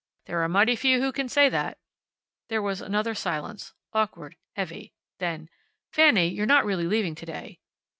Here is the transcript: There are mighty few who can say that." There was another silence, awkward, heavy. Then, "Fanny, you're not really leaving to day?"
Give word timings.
There 0.25 0.41
are 0.41 0.49
mighty 0.49 0.75
few 0.75 0.99
who 0.99 1.11
can 1.11 1.29
say 1.29 1.47
that." 1.49 1.77
There 2.49 2.59
was 2.63 2.81
another 2.81 3.13
silence, 3.13 3.75
awkward, 3.93 4.35
heavy. 4.55 4.93
Then, 5.19 5.47
"Fanny, 5.93 6.27
you're 6.29 6.47
not 6.47 6.65
really 6.65 6.87
leaving 6.87 7.13
to 7.13 7.25
day?" 7.27 7.59